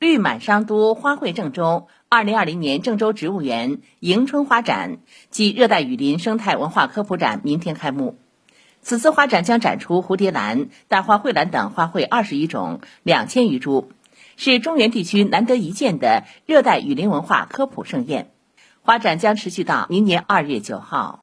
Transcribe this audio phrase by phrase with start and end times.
[0.00, 8.16] 绿满商都花卉郑州二零二零年郑州植物园迎春花展暨热带雨林生态文化科普展明天开幕。
[8.80, 13.90] 此次花展将展出蝴蝶兰、大花蕙兰等花卉二十余种、两千余株，
[14.38, 18.30] 是中原地区难得一见的热带雨林文化科普盛宴。
[18.80, 21.18] 花展将持续到明年二月九号。